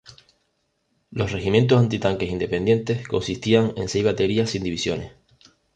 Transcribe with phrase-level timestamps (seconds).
[1.11, 5.11] Los regimientos antitanque independientes consistían en seis baterías sin divisiones.